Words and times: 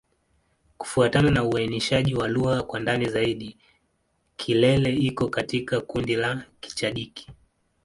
Kufuatana 0.77 1.31
na 1.31 1.43
uainishaji 1.43 2.15
wa 2.15 2.27
lugha 2.27 2.63
kwa 2.63 2.79
ndani 2.79 3.09
zaidi, 3.09 3.57
Kilele 4.35 4.93
iko 4.93 5.27
katika 5.29 5.81
kundi 5.81 6.15
la 6.15 6.45
Kichadiki. 6.59 7.29